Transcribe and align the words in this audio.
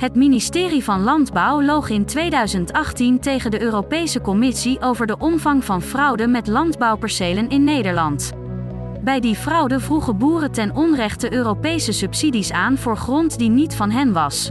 Het 0.00 0.14
ministerie 0.14 0.84
van 0.84 1.02
Landbouw 1.02 1.62
loog 1.62 1.88
in 1.88 2.04
2018 2.04 3.20
tegen 3.20 3.50
de 3.50 3.62
Europese 3.62 4.20
Commissie 4.20 4.80
over 4.80 5.06
de 5.06 5.16
omvang 5.18 5.64
van 5.64 5.82
fraude 5.82 6.26
met 6.26 6.46
landbouwpercelen 6.46 7.48
in 7.48 7.64
Nederland. 7.64 8.32
Bij 9.00 9.20
die 9.20 9.34
fraude 9.34 9.80
vroegen 9.80 10.18
boeren 10.18 10.52
ten 10.52 10.74
onrechte 10.74 11.32
Europese 11.32 11.92
subsidies 11.92 12.52
aan 12.52 12.78
voor 12.78 12.96
grond 12.96 13.38
die 13.38 13.50
niet 13.50 13.74
van 13.74 13.90
hen 13.90 14.12
was. 14.12 14.50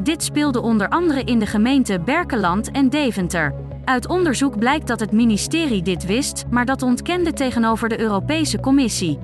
Dit 0.00 0.22
speelde 0.22 0.60
onder 0.60 0.88
andere 0.88 1.24
in 1.24 1.38
de 1.38 1.46
gemeenten 1.46 2.04
Berkeland 2.04 2.70
en 2.70 2.88
Deventer. 2.88 3.54
Uit 3.84 4.08
onderzoek 4.08 4.58
blijkt 4.58 4.86
dat 4.86 5.00
het 5.00 5.12
ministerie 5.12 5.82
dit 5.82 6.06
wist, 6.06 6.44
maar 6.50 6.64
dat 6.64 6.82
ontkende 6.82 7.32
tegenover 7.32 7.88
de 7.88 8.00
Europese 8.00 8.60
Commissie. 8.60 9.18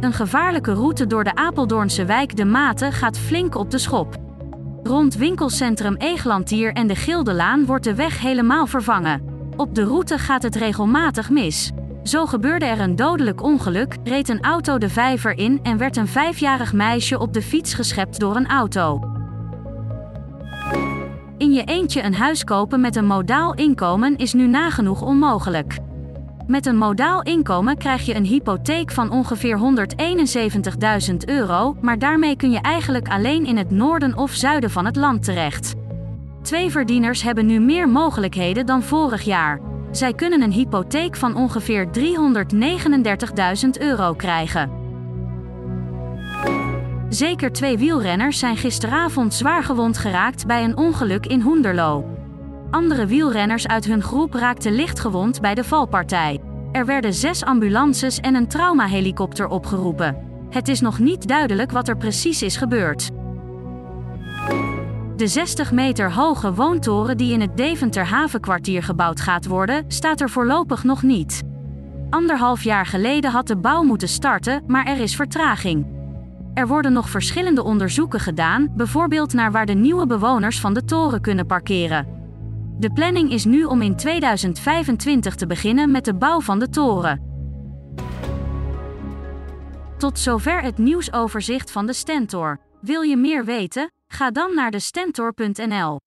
Een 0.00 0.12
gevaarlijke 0.12 0.72
route 0.72 1.06
door 1.06 1.24
de 1.24 1.34
Apeldoornse 1.34 2.04
wijk 2.04 2.36
De 2.36 2.44
Maten 2.44 2.92
gaat 2.92 3.18
flink 3.18 3.54
op 3.54 3.70
de 3.70 3.78
schop. 3.78 4.16
Rond 4.82 5.14
winkelcentrum 5.14 5.96
Eeglantier 5.96 6.72
en 6.72 6.86
de 6.86 6.94
Gildelaan 6.94 7.66
wordt 7.66 7.84
de 7.84 7.94
weg 7.94 8.20
helemaal 8.20 8.66
vervangen. 8.66 9.22
Op 9.56 9.74
de 9.74 9.84
route 9.84 10.18
gaat 10.18 10.42
het 10.42 10.56
regelmatig 10.56 11.30
mis. 11.30 11.70
Zo 12.02 12.26
gebeurde 12.26 12.64
er 12.64 12.80
een 12.80 12.96
dodelijk 12.96 13.42
ongeluk, 13.42 13.96
reed 14.04 14.28
een 14.28 14.42
auto 14.42 14.78
de 14.78 14.88
vijver 14.88 15.38
in 15.38 15.60
en 15.62 15.76
werd 15.76 15.96
een 15.96 16.08
vijfjarig 16.08 16.72
meisje 16.72 17.18
op 17.18 17.32
de 17.32 17.42
fiets 17.42 17.74
geschept 17.74 18.20
door 18.20 18.36
een 18.36 18.48
auto. 18.48 19.00
In 21.38 21.52
je 21.52 21.64
eentje 21.64 22.02
een 22.02 22.14
huis 22.14 22.44
kopen 22.44 22.80
met 22.80 22.96
een 22.96 23.06
modaal 23.06 23.54
inkomen 23.54 24.16
is 24.16 24.32
nu 24.32 24.46
nagenoeg 24.46 25.02
onmogelijk. 25.02 25.78
Met 26.50 26.66
een 26.66 26.76
modaal 26.76 27.22
inkomen 27.22 27.76
krijg 27.76 28.06
je 28.06 28.14
een 28.14 28.24
hypotheek 28.24 28.90
van 28.90 29.10
ongeveer 29.10 29.58
171.000 31.10 31.16
euro, 31.26 31.76
maar 31.80 31.98
daarmee 31.98 32.36
kun 32.36 32.50
je 32.50 32.60
eigenlijk 32.60 33.08
alleen 33.08 33.46
in 33.46 33.56
het 33.56 33.70
noorden 33.70 34.16
of 34.16 34.32
zuiden 34.32 34.70
van 34.70 34.84
het 34.84 34.96
land 34.96 35.24
terecht. 35.24 35.74
Twee 36.42 36.70
verdieners 36.70 37.22
hebben 37.22 37.46
nu 37.46 37.60
meer 37.60 37.88
mogelijkheden 37.88 38.66
dan 38.66 38.82
vorig 38.82 39.22
jaar. 39.22 39.60
Zij 39.90 40.14
kunnen 40.14 40.42
een 40.42 40.52
hypotheek 40.52 41.16
van 41.16 41.36
ongeveer 41.36 41.88
339.000 41.98 43.70
euro 43.78 44.14
krijgen. 44.14 44.70
Zeker 47.08 47.52
twee 47.52 47.78
wielrenners 47.78 48.38
zijn 48.38 48.56
gisteravond 48.56 49.34
zwaar 49.34 49.62
gewond 49.62 49.98
geraakt 49.98 50.46
bij 50.46 50.64
een 50.64 50.76
ongeluk 50.76 51.26
in 51.26 51.40
Hoenderloo. 51.40 52.19
Andere 52.70 53.06
wielrenners 53.06 53.66
uit 53.66 53.84
hun 53.84 54.02
groep 54.02 54.34
raakten 54.34 54.72
licht 54.72 55.00
gewond 55.00 55.40
bij 55.40 55.54
de 55.54 55.64
valpartij. 55.64 56.40
Er 56.72 56.86
werden 56.86 57.14
zes 57.14 57.44
ambulances 57.44 58.20
en 58.20 58.34
een 58.34 58.48
traumahelikopter 58.48 59.48
opgeroepen. 59.48 60.16
Het 60.50 60.68
is 60.68 60.80
nog 60.80 60.98
niet 60.98 61.28
duidelijk 61.28 61.70
wat 61.70 61.88
er 61.88 61.96
precies 61.96 62.42
is 62.42 62.56
gebeurd. 62.56 63.10
De 65.16 65.26
60 65.26 65.72
meter 65.72 66.12
hoge 66.12 66.54
woontoren 66.54 67.16
die 67.16 67.32
in 67.32 67.40
het 67.40 67.56
Deventer 67.56 68.04
havenkwartier 68.04 68.82
gebouwd 68.82 69.20
gaat 69.20 69.46
worden, 69.46 69.84
staat 69.88 70.20
er 70.20 70.30
voorlopig 70.30 70.84
nog 70.84 71.02
niet. 71.02 71.42
Anderhalf 72.10 72.62
jaar 72.62 72.86
geleden 72.86 73.30
had 73.30 73.46
de 73.46 73.56
bouw 73.56 73.82
moeten 73.82 74.08
starten, 74.08 74.62
maar 74.66 74.86
er 74.86 74.98
is 74.98 75.16
vertraging. 75.16 75.86
Er 76.54 76.66
worden 76.66 76.92
nog 76.92 77.08
verschillende 77.08 77.62
onderzoeken 77.62 78.20
gedaan, 78.20 78.72
bijvoorbeeld 78.76 79.32
naar 79.32 79.52
waar 79.52 79.66
de 79.66 79.74
nieuwe 79.74 80.06
bewoners 80.06 80.60
van 80.60 80.74
de 80.74 80.84
toren 80.84 81.20
kunnen 81.20 81.46
parkeren. 81.46 82.19
De 82.80 82.92
planning 82.92 83.32
is 83.32 83.44
nu 83.44 83.64
om 83.64 83.82
in 83.82 83.96
2025 83.96 85.34
te 85.34 85.46
beginnen 85.46 85.90
met 85.90 86.04
de 86.04 86.14
bouw 86.14 86.40
van 86.40 86.58
de 86.58 86.68
toren. 86.68 87.22
Tot 89.98 90.18
zover 90.18 90.62
het 90.62 90.78
nieuwsoverzicht 90.78 91.70
van 91.70 91.86
de 91.86 91.92
Stentor. 91.92 92.60
Wil 92.80 93.02
je 93.02 93.16
meer 93.16 93.44
weten? 93.44 93.92
Ga 94.06 94.30
dan 94.30 94.54
naar 94.54 94.70
de 94.70 94.78
stentor.nl. 94.78 96.00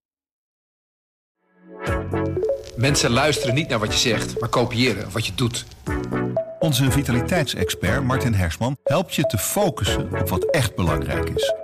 Mensen 2.76 3.10
luisteren 3.10 3.54
niet 3.54 3.68
naar 3.68 3.78
wat 3.78 3.92
je 3.92 3.98
zegt, 3.98 4.40
maar 4.40 4.48
kopiëren 4.48 5.10
wat 5.10 5.26
je 5.26 5.34
doet. 5.34 5.66
Onze 6.58 6.90
vitaliteitsexpert 6.90 8.04
Martin 8.04 8.34
Hersman 8.34 8.76
helpt 8.84 9.14
je 9.14 9.22
te 9.22 9.38
focussen 9.38 10.20
op 10.20 10.28
wat 10.28 10.50
echt 10.50 10.76
belangrijk 10.76 11.28
is. 11.28 11.63